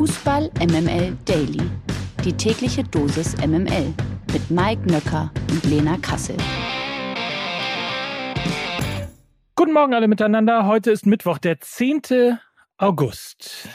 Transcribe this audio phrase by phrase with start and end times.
[0.00, 1.60] Fußball MML Daily.
[2.24, 3.92] Die tägliche Dosis MML
[4.32, 6.38] mit Mike Nöcker und Lena Kassel.
[9.56, 10.64] Guten Morgen alle miteinander.
[10.64, 12.38] Heute ist Mittwoch, der 10.
[12.78, 13.68] August.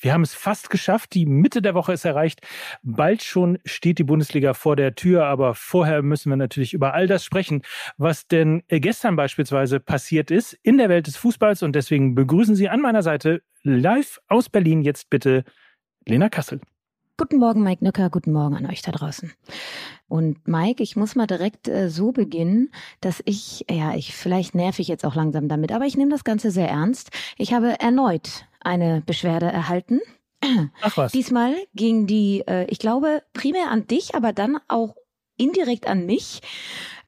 [0.00, 1.14] Wir haben es fast geschafft.
[1.14, 2.40] Die Mitte der Woche ist erreicht.
[2.82, 5.26] Bald schon steht die Bundesliga vor der Tür.
[5.26, 7.62] Aber vorher müssen wir natürlich über all das sprechen,
[7.96, 11.62] was denn gestern beispielsweise passiert ist in der Welt des Fußballs.
[11.62, 15.44] Und deswegen begrüßen Sie an meiner Seite live aus Berlin jetzt bitte
[16.06, 16.60] Lena Kassel.
[17.16, 18.10] Guten Morgen, Mike Nöcker.
[18.10, 19.32] Guten Morgen an euch da draußen.
[20.06, 24.78] Und Mike, ich muss mal direkt äh, so beginnen, dass ich, ja, ich vielleicht nerv
[24.78, 27.10] ich jetzt auch langsam damit, aber ich nehme das Ganze sehr ernst.
[27.36, 30.00] Ich habe erneut eine Beschwerde erhalten.
[30.82, 31.12] Ach was.
[31.12, 34.94] Diesmal ging die, äh, ich glaube, primär an dich, aber dann auch
[35.36, 36.40] indirekt an mich.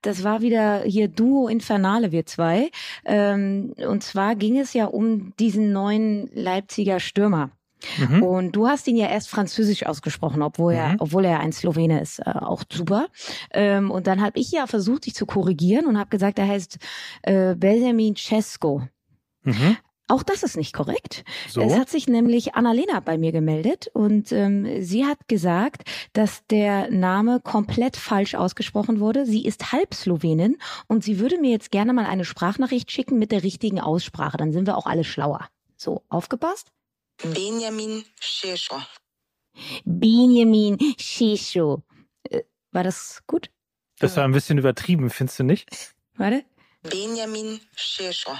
[0.02, 2.70] Das war wieder hier Duo Infernale, wir zwei.
[3.04, 7.50] Ähm, und zwar ging es ja um diesen neuen Leipziger Stürmer.
[7.98, 8.22] Mhm.
[8.22, 10.96] Und du hast ihn ja erst französisch ausgesprochen, obwohl er, mhm.
[11.00, 13.08] obwohl er ein Slowene ist, äh, auch super.
[13.52, 16.78] Ähm, und dann habe ich ja versucht, dich zu korrigieren und habe gesagt, er heißt
[17.22, 18.82] äh, Benjamin Cesco.
[19.42, 19.76] Mhm.
[20.10, 21.24] Auch das ist nicht korrekt.
[21.48, 21.62] So?
[21.62, 26.90] Es hat sich nämlich Annalena bei mir gemeldet und ähm, sie hat gesagt, dass der
[26.90, 29.24] Name komplett falsch ausgesprochen wurde.
[29.24, 33.30] Sie ist halb Slowenin und sie würde mir jetzt gerne mal eine Sprachnachricht schicken mit
[33.30, 34.36] der richtigen Aussprache.
[34.36, 35.48] Dann sind wir auch alle schlauer.
[35.76, 36.72] So, aufgepasst?
[37.22, 38.82] Benjamin Shesho.
[39.84, 41.84] Benjamin Shesho.
[42.24, 43.48] Äh, war das gut?
[44.00, 45.68] Das war ein bisschen übertrieben, findest du nicht?
[46.16, 46.44] Warte.
[46.82, 48.32] Benjamin Shesho.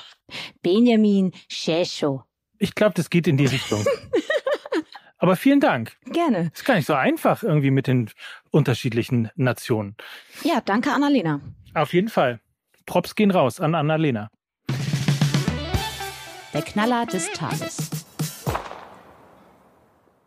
[0.63, 2.25] Benjamin Shesho.
[2.59, 3.85] Ich glaube, das geht in die Richtung.
[5.19, 5.97] Aber vielen Dank.
[6.07, 6.51] Gerne.
[6.55, 8.11] Ist gar nicht so einfach irgendwie mit den
[8.51, 9.97] unterschiedlichen Nationen.
[10.43, 11.41] Ja, danke Annalena.
[11.75, 12.41] Auf jeden Fall.
[12.87, 14.31] Props gehen raus an Annalena.
[16.53, 17.91] Der Knaller des Tages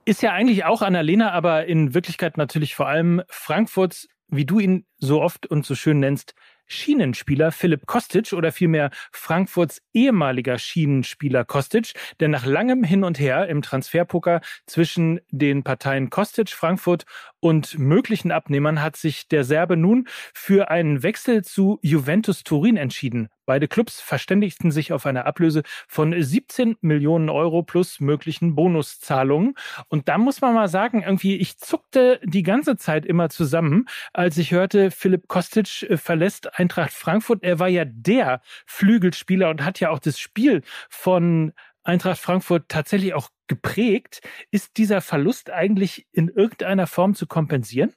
[0.06, 4.86] ist ja eigentlich auch Annalena, aber in Wirklichkeit natürlich vor allem Frankfurts, wie du ihn
[4.98, 6.34] so oft und so schön nennst,
[6.68, 13.48] Schienenspieler Philipp Kostic oder vielmehr Frankfurts ehemaliger Schienenspieler Kostic, der nach langem Hin und Her
[13.48, 17.06] im Transferpoker zwischen den Parteien Kostic, Frankfurt
[17.40, 23.30] und möglichen Abnehmern hat sich der Serbe nun für einen Wechsel zu Juventus Turin entschieden.
[23.46, 29.56] Beide Clubs verständigten sich auf eine Ablöse von 17 Millionen Euro plus möglichen Bonuszahlungen.
[29.88, 34.38] Und da muss man mal sagen, irgendwie, ich zuckte die ganze Zeit immer zusammen, als
[34.38, 37.44] ich hörte, Philipp Kostic äh, verlässt Eintracht Frankfurt.
[37.44, 43.14] Er war ja der Flügelspieler und hat ja auch das Spiel von Eintracht Frankfurt tatsächlich
[43.14, 44.22] auch geprägt.
[44.52, 47.94] Ist dieser Verlust eigentlich in irgendeiner Form zu kompensieren?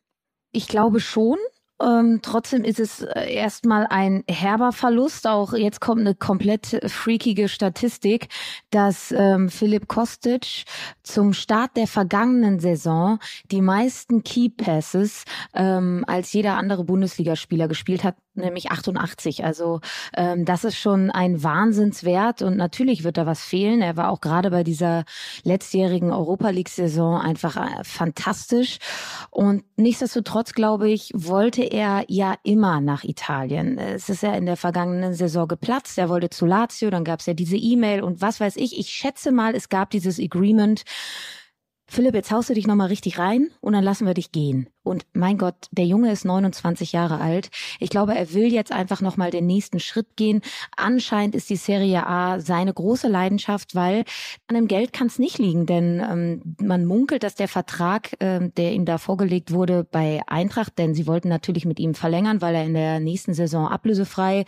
[0.53, 1.39] Ich glaube schon.
[1.81, 5.27] Ähm, trotzdem ist es äh, erstmal ein herber Verlust.
[5.27, 8.29] Auch jetzt kommt eine komplett freakige Statistik,
[8.71, 10.65] dass ähm, Philipp Kostic
[11.03, 13.19] zum Start der vergangenen Saison
[13.51, 19.45] die meisten Key Passes ähm, als jeder andere Bundesligaspieler gespielt hat, nämlich 88.
[19.45, 19.81] Also
[20.15, 23.83] ähm, das ist schon ein Wahnsinnswert und natürlich wird da was fehlen.
[23.83, 25.05] Er war auch gerade bei dieser
[25.43, 28.79] letztjährigen Europa League-Saison einfach äh, fantastisch.
[29.31, 33.79] Und nichtsdestotrotz, glaube ich, wollte er ja immer nach Italien.
[33.79, 35.99] Es ist ja in der vergangenen Saison geplatzt.
[35.99, 38.79] Er wollte zu Lazio, dann gab es ja diese E-Mail und was weiß ich.
[38.79, 40.83] Ich schätze mal, es gab dieses Agreement.
[41.89, 44.69] Philipp, jetzt haust du dich nochmal richtig rein und dann lassen wir dich gehen.
[44.87, 47.51] Und mein Gott, der Junge ist 29 Jahre alt.
[47.81, 50.43] Ich glaube, er will jetzt einfach nochmal den nächsten Schritt gehen.
[50.77, 54.05] Anscheinend ist die Serie A seine große Leidenschaft, weil
[54.47, 58.49] an dem Geld kann es nicht liegen, denn ähm, man munkelt, dass der Vertrag, äh,
[58.57, 62.55] der ihm da vorgelegt wurde bei Eintracht, denn sie wollten natürlich mit ihm verlängern, weil
[62.55, 64.45] er in der nächsten Saison ablösefrei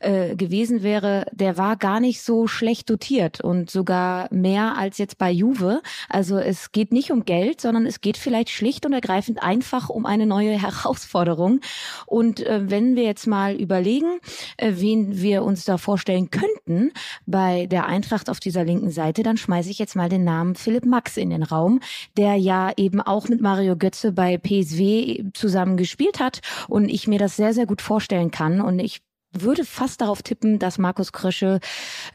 [0.00, 5.18] äh, gewesen wäre, der war gar nicht so schlecht dotiert und sogar mehr als jetzt
[5.18, 5.82] bei Juve.
[6.08, 9.88] Also es geht nicht um Geld, sondern es geht vielleicht schlicht und ergreifend einfach einfach
[9.88, 11.60] um eine neue Herausforderung.
[12.06, 14.20] Und äh, wenn wir jetzt mal überlegen,
[14.56, 16.92] äh, wen wir uns da vorstellen könnten
[17.26, 20.86] bei der Eintracht auf dieser linken Seite, dann schmeiße ich jetzt mal den Namen Philipp
[20.86, 21.80] Max in den Raum,
[22.16, 27.18] der ja eben auch mit Mario Götze bei PSW zusammen gespielt hat und ich mir
[27.18, 28.60] das sehr, sehr gut vorstellen kann.
[28.60, 29.00] Und ich
[29.42, 31.60] würde fast darauf tippen, dass Markus Krösche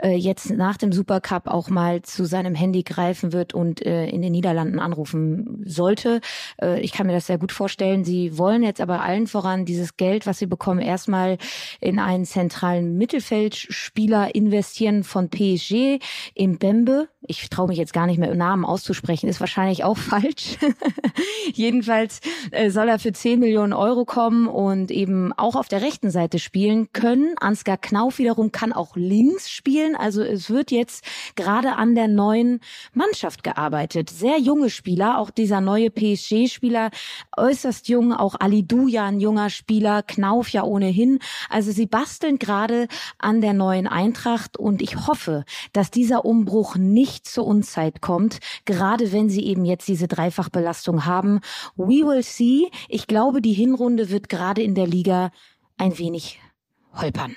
[0.01, 4.21] äh, jetzt nach dem Supercup auch mal zu seinem Handy greifen wird und äh, in
[4.21, 6.21] den Niederlanden anrufen sollte.
[6.61, 8.03] Äh, ich kann mir das sehr gut vorstellen.
[8.03, 11.37] Sie wollen jetzt aber allen voran dieses Geld, was sie bekommen, erstmal
[11.79, 15.99] in einen zentralen Mittelfeldspieler investieren von PSG
[16.35, 17.09] im Bembe.
[17.21, 20.57] Ich traue mich jetzt gar nicht mehr Namen auszusprechen, ist wahrscheinlich auch falsch.
[21.53, 22.21] Jedenfalls
[22.51, 26.39] äh, soll er für 10 Millionen Euro kommen und eben auch auf der rechten Seite
[26.39, 27.35] spielen können können.
[27.39, 29.95] Ansgar Knauf wiederum kann auch links spielen.
[29.95, 31.03] Also es wird jetzt
[31.35, 32.59] gerade an der neuen
[32.93, 34.11] Mannschaft gearbeitet.
[34.11, 36.91] Sehr junge Spieler, auch dieser neue PSG-Spieler,
[37.35, 41.17] äußerst jung, auch Ali Duja, ein junger Spieler, Knauf ja ohnehin.
[41.49, 47.27] Also sie basteln gerade an der neuen Eintracht und ich hoffe, dass dieser Umbruch nicht
[47.27, 51.39] zur Unzeit kommt, gerade wenn sie eben jetzt diese Dreifachbelastung haben.
[51.75, 52.69] We will see.
[52.87, 55.31] Ich glaube, die Hinrunde wird gerade in der Liga
[55.77, 56.39] ein wenig
[56.93, 57.35] holpern.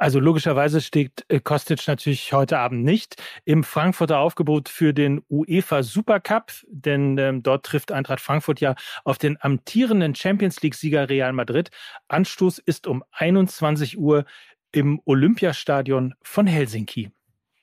[0.00, 5.82] Also logischerweise steht äh, Kostic natürlich heute Abend nicht im Frankfurter Aufgebot für den UEFA
[5.82, 11.70] Supercup, denn ähm, dort trifft Eintracht Frankfurt ja auf den amtierenden Champions League-Sieger Real Madrid.
[12.08, 14.24] Anstoß ist um 21 Uhr
[14.72, 17.10] im Olympiastadion von Helsinki.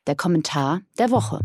[0.06, 1.42] Der Kommentar der Woche.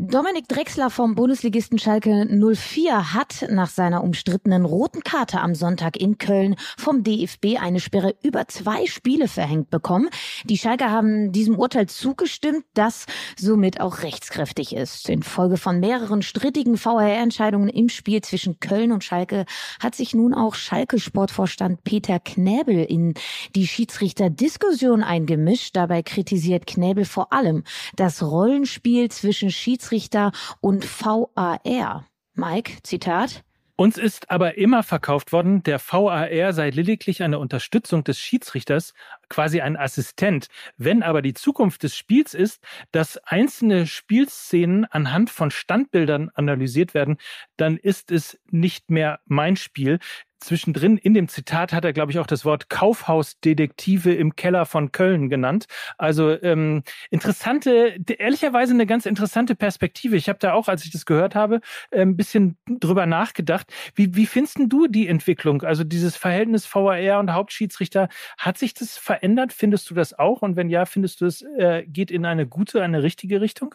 [0.00, 6.18] Dominik Drexler vom Bundesligisten Schalke 04 hat nach seiner umstrittenen roten Karte am Sonntag in
[6.18, 10.08] Köln vom DFB eine Sperre über zwei Spiele verhängt bekommen.
[10.44, 13.06] Die Schalke haben diesem Urteil zugestimmt, das
[13.36, 15.08] somit auch rechtskräftig ist.
[15.08, 19.46] Infolge von mehreren strittigen VRR-Entscheidungen im Spiel zwischen Köln und Schalke
[19.80, 23.14] hat sich nun auch Schalke-Sportvorstand Peter Knäbel in
[23.56, 25.74] die Schiedsrichter-Diskussion eingemischt.
[25.74, 27.64] Dabei kritisiert Knäbel vor allem
[27.96, 32.06] das Rollenspiel zwischen Schiedsrichter Schiedsrichter und VAR.
[32.34, 33.42] Mike, Zitat.
[33.74, 38.92] Uns ist aber immer verkauft worden, der VAR sei lediglich eine Unterstützung des Schiedsrichters,
[39.28, 40.48] quasi ein Assistent.
[40.76, 47.16] Wenn aber die Zukunft des Spiels ist, dass einzelne Spielszenen anhand von Standbildern analysiert werden,
[47.56, 50.00] dann ist es nicht mehr mein Spiel
[50.40, 54.92] zwischendrin in dem Zitat hat er, glaube ich, auch das Wort Kaufhausdetektive im Keller von
[54.92, 55.66] Köln genannt.
[55.96, 60.16] Also ähm, interessante, ehrlicherweise eine ganz interessante Perspektive.
[60.16, 63.72] Ich habe da auch, als ich das gehört habe, äh, ein bisschen drüber nachgedacht.
[63.94, 65.62] Wie, wie findest du die Entwicklung?
[65.62, 68.08] Also dieses Verhältnis VAR und Hauptschiedsrichter,
[68.38, 69.52] hat sich das verändert?
[69.52, 70.42] Findest du das auch?
[70.42, 73.74] Und wenn ja, findest du es äh, geht in eine gute, eine richtige Richtung?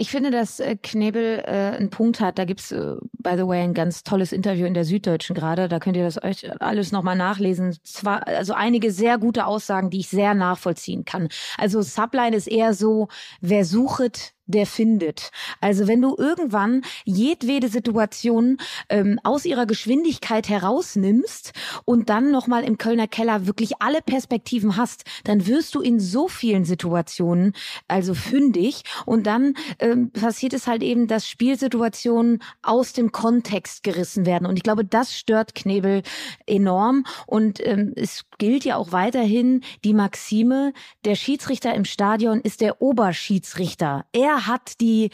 [0.00, 2.38] Ich finde, dass äh, Knebel äh, einen Punkt hat.
[2.38, 5.68] Da gibt's äh, by the way, ein ganz tolles Interview in der Süddeutschen gerade.
[5.68, 7.76] Da könnt ihr das euch alles nochmal nachlesen.
[7.84, 11.28] Zwar, also einige sehr gute Aussagen, die ich sehr nachvollziehen kann.
[11.58, 13.08] Also Subline ist eher so,
[13.42, 15.30] wer suchet, der findet.
[15.60, 18.58] Also wenn du irgendwann jedwede Situation
[18.88, 21.52] ähm, aus ihrer Geschwindigkeit herausnimmst
[21.84, 26.28] und dann nochmal im Kölner Keller wirklich alle Perspektiven hast, dann wirst du in so
[26.28, 27.52] vielen Situationen
[27.88, 34.26] also fündig und dann ähm, passiert es halt eben, dass Spielsituationen aus dem Kontext gerissen
[34.26, 36.02] werden und ich glaube, das stört Knebel
[36.46, 40.72] enorm und ähm, es gilt ja auch weiterhin die Maxime,
[41.04, 44.04] der Schiedsrichter im Stadion ist der Oberschiedsrichter.
[44.12, 45.10] Er hat die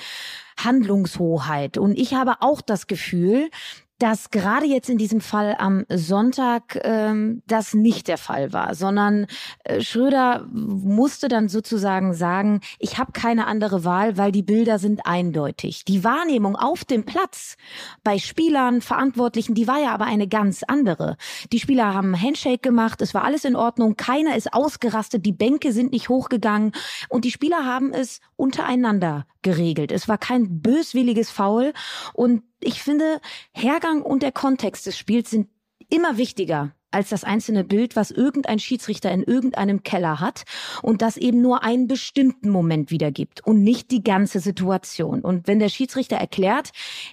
[0.58, 1.78] Handlungshoheit.
[1.78, 3.50] Und ich habe auch das Gefühl,
[3.98, 9.26] dass gerade jetzt in diesem Fall am Sonntag ähm, das nicht der Fall war, sondern
[9.64, 15.06] äh, Schröder musste dann sozusagen sagen, ich habe keine andere Wahl, weil die Bilder sind
[15.06, 15.84] eindeutig.
[15.84, 17.56] Die Wahrnehmung auf dem Platz
[18.04, 21.16] bei Spielern, Verantwortlichen, die war ja aber eine ganz andere.
[21.52, 25.72] Die Spieler haben Handshake gemacht, es war alles in Ordnung, keiner ist ausgerastet, die Bänke
[25.72, 26.72] sind nicht hochgegangen
[27.08, 29.92] und die Spieler haben es untereinander geregelt.
[29.92, 31.72] Es war kein böswilliges Foul
[32.14, 33.20] und ich finde,
[33.52, 35.48] Hergang und der Kontext des Spiels sind
[35.88, 40.44] immer wichtiger als das einzelne Bild, was irgendein Schiedsrichter in irgendeinem Keller hat
[40.82, 45.20] und das eben nur einen bestimmten Moment wiedergibt und nicht die ganze Situation.
[45.20, 46.70] Und wenn der Schiedsrichter erklärt,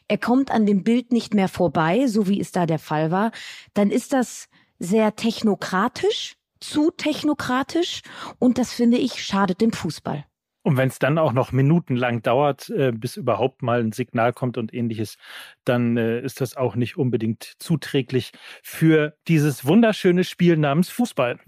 [0.07, 3.31] er kommt an dem Bild nicht mehr vorbei, so wie es da der Fall war,
[3.73, 4.47] dann ist das
[4.79, 8.03] sehr technokratisch, zu technokratisch
[8.39, 10.25] und das finde ich schadet dem Fußball.
[10.63, 14.57] Und wenn es dann auch noch minutenlang dauert, äh, bis überhaupt mal ein Signal kommt
[14.57, 15.17] und ähnliches,
[15.65, 18.31] dann äh, ist das auch nicht unbedingt zuträglich
[18.63, 21.39] für dieses wunderschöne Spiel namens Fußball.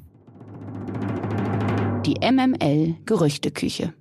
[2.06, 3.94] Die MML Gerüchteküche.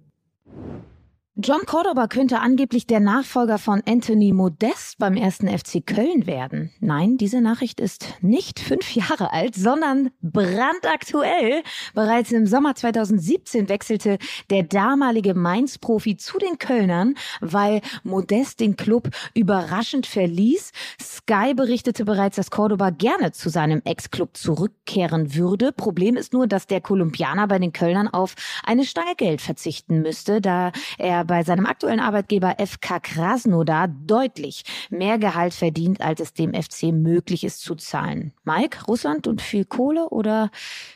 [1.36, 6.70] John Cordoba könnte angeblich der Nachfolger von Anthony Modest beim ersten FC Köln werden.
[6.78, 11.64] Nein, diese Nachricht ist nicht fünf Jahre alt, sondern brandaktuell.
[11.92, 19.10] Bereits im Sommer 2017 wechselte der damalige Mainz-Profi zu den Kölnern, weil Modest den Club
[19.34, 20.70] überraschend verließ.
[21.02, 25.72] Sky berichtete bereits, dass Cordoba gerne zu seinem Ex-Club zurückkehren würde.
[25.72, 30.40] Problem ist nur, dass der Kolumbianer bei den Kölnern auf eine Stange Geld verzichten müsste,
[30.40, 36.54] da er bei seinem aktuellen Arbeitgeber FK Krasnodar deutlich mehr Gehalt verdient, als es dem
[36.54, 38.32] FC möglich ist zu zahlen.
[38.44, 40.50] Mike, Russland und viel Kohle oder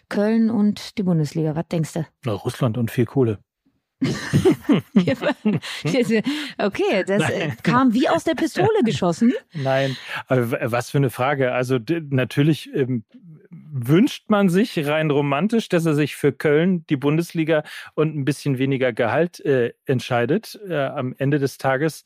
[0.08, 1.56] Köln und die Bundesliga?
[1.56, 2.06] Was denkst du?
[2.24, 3.38] Na, Russland und viel Kohle.
[6.58, 7.56] okay, das Nein.
[7.62, 9.32] kam wie aus der Pistole geschossen.
[9.54, 9.96] Nein,
[10.28, 11.52] was für eine Frage.
[11.52, 11.78] Also
[12.10, 13.04] natürlich ähm,
[13.50, 17.62] wünscht man sich rein romantisch, dass er sich für Köln, die Bundesliga
[17.94, 20.58] und ein bisschen weniger Gehalt äh, entscheidet.
[20.68, 22.04] Äh, am Ende des Tages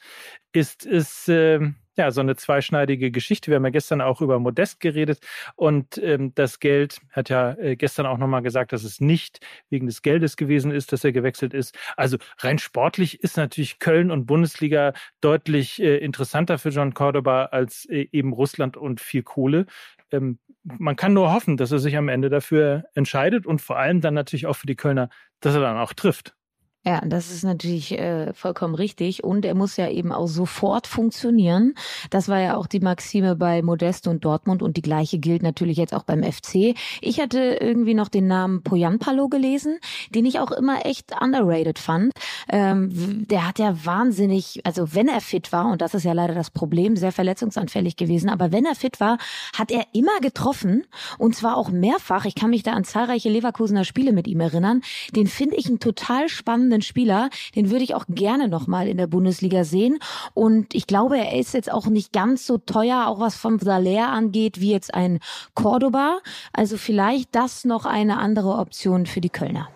[0.52, 1.61] ist es äh,
[1.97, 3.50] ja, so eine zweischneidige Geschichte.
[3.50, 5.21] Wir haben ja gestern auch über Modest geredet
[5.56, 9.87] und ähm, das Geld hat ja äh, gestern auch nochmal gesagt, dass es nicht wegen
[9.87, 11.76] des Geldes gewesen ist, dass er gewechselt ist.
[11.97, 17.85] Also rein sportlich ist natürlich Köln und Bundesliga deutlich äh, interessanter für John Cordoba als
[17.87, 19.66] äh, eben Russland und viel Kohle.
[20.11, 24.00] Ähm, man kann nur hoffen, dass er sich am Ende dafür entscheidet und vor allem
[24.00, 26.37] dann natürlich auch für die Kölner, dass er dann auch trifft.
[26.84, 29.22] Ja, das ist natürlich äh, vollkommen richtig.
[29.22, 31.74] Und er muss ja eben auch sofort funktionieren.
[32.10, 35.76] Das war ja auch die Maxime bei Modeste und Dortmund und die gleiche gilt natürlich
[35.76, 36.74] jetzt auch beim FC.
[37.00, 39.78] Ich hatte irgendwie noch den Namen Poyanpalo gelesen,
[40.10, 42.14] den ich auch immer echt underrated fand.
[42.48, 46.34] Ähm, der hat ja wahnsinnig, also wenn er fit war, und das ist ja leider
[46.34, 49.18] das Problem, sehr verletzungsanfällig gewesen, aber wenn er fit war,
[49.56, 50.84] hat er immer getroffen
[51.18, 52.24] und zwar auch mehrfach.
[52.24, 54.82] Ich kann mich da an zahlreiche Leverkusener Spiele mit ihm erinnern.
[55.14, 57.30] Den finde ich einen total spannenden spannenden Spieler.
[57.54, 59.98] Den würde ich auch gerne nochmal in der Bundesliga sehen.
[60.34, 64.08] Und ich glaube, er ist jetzt auch nicht ganz so teuer, auch was vom Salär
[64.08, 65.20] angeht, wie jetzt ein
[65.54, 66.18] Cordoba.
[66.52, 69.68] Also vielleicht das noch eine andere Option für die Kölner.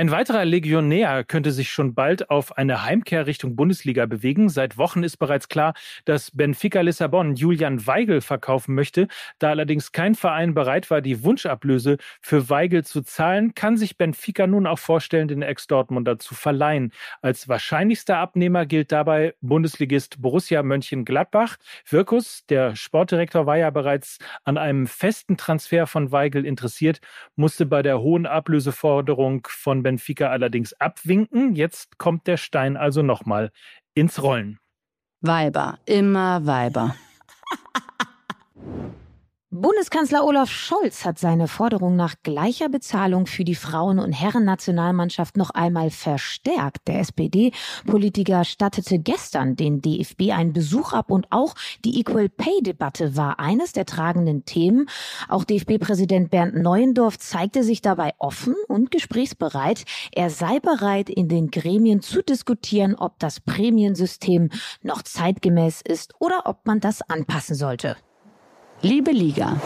[0.00, 4.48] Ein weiterer Legionär könnte sich schon bald auf eine Heimkehr Richtung Bundesliga bewegen.
[4.48, 5.74] Seit Wochen ist bereits klar,
[6.06, 9.08] dass Benfica Lissabon Julian Weigel verkaufen möchte.
[9.38, 14.46] Da allerdings kein Verein bereit war, die Wunschablöse für Weigel zu zahlen, kann sich Benfica
[14.46, 16.94] nun auch vorstellen, den Ex-Dortmunder zu verleihen.
[17.20, 21.58] Als wahrscheinlichster Abnehmer gilt dabei Bundesligist Borussia Mönchengladbach.
[21.86, 27.02] Wirkus, der Sportdirektor, war ja bereits an einem festen Transfer von Weigel interessiert,
[27.36, 29.89] musste bei der hohen Ablöseforderung von Benfica
[30.30, 31.54] allerdings abwinken.
[31.54, 33.50] Jetzt kommt der Stein also nochmal
[33.94, 34.58] ins Rollen.
[35.20, 36.94] Weiber, immer Weiber.
[39.52, 45.50] Bundeskanzler Olaf Scholz hat seine Forderung nach gleicher Bezahlung für die Frauen- und Herrennationalmannschaft noch
[45.50, 46.86] einmal verstärkt.
[46.86, 53.40] Der SPD-Politiker stattete gestern den DFB einen Besuch ab und auch die Equal Pay-Debatte war
[53.40, 54.88] eines der tragenden Themen.
[55.28, 59.82] Auch DFB-Präsident Bernd Neuendorf zeigte sich dabei offen und gesprächsbereit.
[60.12, 64.50] Er sei bereit, in den Gremien zu diskutieren, ob das Prämiensystem
[64.82, 67.96] noch zeitgemäß ist oder ob man das anpassen sollte.
[68.82, 69.58] Liebe Liga.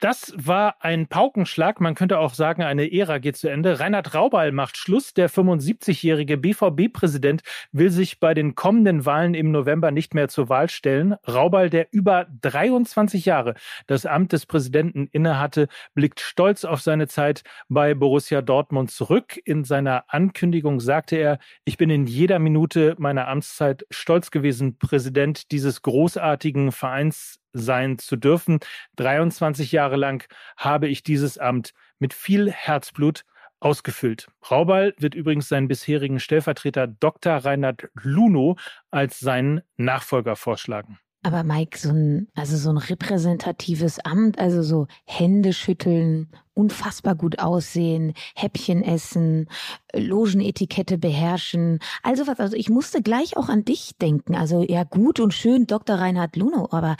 [0.00, 1.80] Das war ein Paukenschlag.
[1.80, 3.80] Man könnte auch sagen, eine Ära geht zu Ende.
[3.80, 5.12] Reinhard Raubal macht Schluss.
[5.12, 10.68] Der 75-jährige BVB-Präsident will sich bei den kommenden Wahlen im November nicht mehr zur Wahl
[10.68, 11.16] stellen.
[11.26, 13.54] Raubal, der über 23 Jahre
[13.88, 19.36] das Amt des Präsidenten innehatte, blickt stolz auf seine Zeit bei Borussia Dortmund zurück.
[19.44, 25.50] In seiner Ankündigung sagte er, ich bin in jeder Minute meiner Amtszeit stolz gewesen, Präsident
[25.50, 28.58] dieses großartigen Vereins sein zu dürfen.
[28.96, 30.26] 23 Jahre lang
[30.56, 33.24] habe ich dieses Amt mit viel Herzblut
[33.60, 34.28] ausgefüllt.
[34.50, 37.36] Raubal wird übrigens seinen bisherigen Stellvertreter Dr.
[37.36, 38.56] Reinhard Luno
[38.90, 40.98] als seinen Nachfolger vorschlagen.
[41.24, 47.40] Aber Mike, so ein, also so ein repräsentatives Amt, also so Hände schütteln, unfassbar gut
[47.40, 49.48] aussehen, Häppchen essen,
[49.92, 51.80] Logenetikette beherrschen.
[52.04, 54.36] Also was, also ich musste gleich auch an dich denken.
[54.36, 55.96] Also ja, gut und schön Dr.
[55.96, 56.96] Reinhard Luno, aber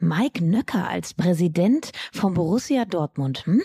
[0.00, 3.46] Mike Nöcker als Präsident von Borussia Dortmund.
[3.46, 3.62] Hm?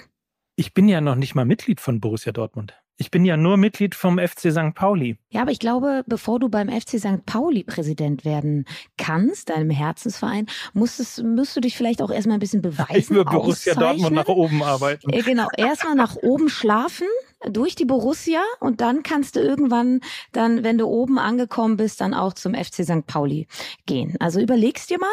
[0.55, 2.73] Ich bin ja noch nicht mal Mitglied von Borussia Dortmund.
[2.97, 4.75] Ich bin ja nur Mitglied vom FC St.
[4.75, 5.17] Pauli.
[5.29, 7.25] Ja, aber ich glaube, bevor du beim FC St.
[7.25, 8.65] Pauli Präsident werden
[8.97, 12.95] kannst, deinem Herzensverein, musstest, musst du dich vielleicht auch erstmal ein bisschen beweisen.
[12.95, 15.09] Ich will Borussia Dortmund nach oben arbeiten.
[15.09, 17.07] Äh, genau, erstmal nach oben schlafen
[17.49, 19.99] durch die Borussia und dann kannst du irgendwann
[20.31, 23.07] dann, wenn du oben angekommen bist, dann auch zum FC St.
[23.07, 23.47] Pauli
[23.87, 24.15] gehen.
[24.19, 25.09] Also überlegst dir mal,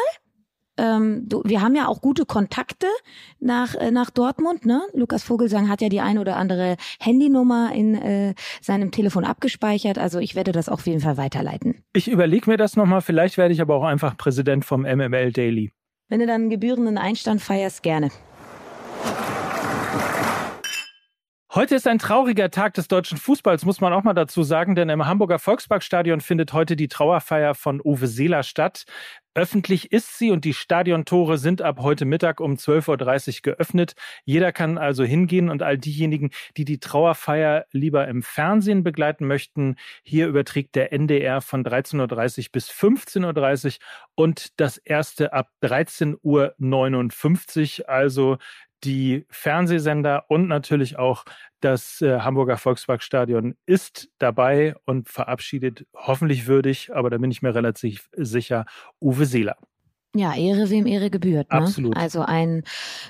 [0.81, 2.87] ähm, du, wir haben ja auch gute Kontakte
[3.39, 4.65] nach, äh, nach Dortmund.
[4.65, 4.81] Ne?
[4.93, 9.99] Lukas Vogelsang hat ja die ein oder andere Handynummer in äh, seinem Telefon abgespeichert.
[9.99, 11.83] Also ich werde das auf jeden Fall weiterleiten.
[11.93, 13.01] Ich überlege mir das nochmal.
[13.01, 15.71] Vielleicht werde ich aber auch einfach Präsident vom MML Daily.
[16.09, 18.09] Wenn du dann einen gebührenden Einstand feierst, gerne.
[21.53, 24.87] Heute ist ein trauriger Tag des deutschen Fußballs, muss man auch mal dazu sagen, denn
[24.87, 28.85] im Hamburger Volksparkstadion findet heute die Trauerfeier von Uwe Seeler statt.
[29.33, 33.95] Öffentlich ist sie und die Stadiontore sind ab heute Mittag um 12.30 Uhr geöffnet.
[34.23, 39.75] Jeder kann also hingehen und all diejenigen, die die Trauerfeier lieber im Fernsehen begleiten möchten,
[40.03, 43.73] hier überträgt der NDR von 13.30 Uhr bis 15.30 Uhr
[44.15, 47.89] und das erste ab 13.59 Uhr.
[47.89, 48.37] Also
[48.83, 51.25] die Fernsehsender und natürlich auch
[51.59, 57.53] das äh, Hamburger Volksparkstadion ist dabei und verabschiedet hoffentlich würdig, aber da bin ich mir
[57.53, 58.65] relativ sicher,
[58.99, 59.57] Uwe Seeler.
[60.15, 61.51] Ja, Ehre wem Ehre gebührt.
[61.51, 61.57] Ne?
[61.57, 61.95] Absolut.
[61.95, 62.63] Also ein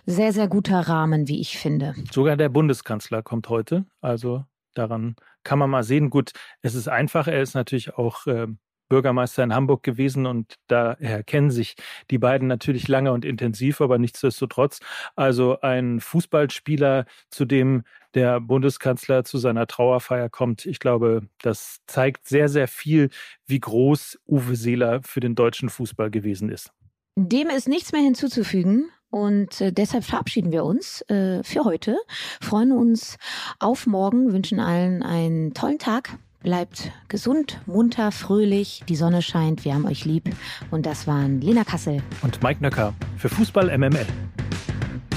[0.05, 1.95] sehr, sehr guter Rahmen, wie ich finde.
[2.11, 3.85] Sogar der Bundeskanzler kommt heute.
[4.01, 6.11] Also daran kann man mal sehen.
[6.11, 7.27] Gut, es ist einfach.
[7.27, 8.47] Er ist natürlich auch äh,
[8.91, 11.75] Bürgermeister in Hamburg gewesen und daher kennen sich
[12.09, 14.81] die beiden natürlich lange und intensiv, aber nichtsdestotrotz.
[15.15, 17.83] Also ein Fußballspieler, zu dem
[18.15, 20.65] der Bundeskanzler zu seiner Trauerfeier kommt.
[20.65, 23.11] Ich glaube, das zeigt sehr, sehr viel,
[23.47, 26.73] wie groß Uwe Seeler für den deutschen Fußball gewesen ist.
[27.15, 28.89] Dem ist nichts mehr hinzuzufügen.
[29.09, 31.97] Und äh, deshalb verabschieden wir uns äh, für heute,
[32.41, 33.17] freuen uns
[33.59, 36.17] auf morgen, wünschen allen einen tollen Tag.
[36.43, 40.29] Bleibt gesund, munter, fröhlich, die Sonne scheint, wir haben euch lieb.
[40.71, 44.07] Und das waren Lena Kassel und Mike Nöcker für Fußball MML.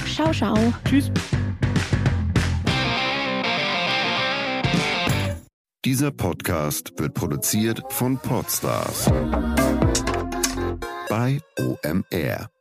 [0.05, 0.55] Ciao, ciao.
[0.87, 1.11] Tschüss.
[5.83, 9.11] Dieser Podcast wird produziert von Podstars
[11.09, 12.54] bei OMR.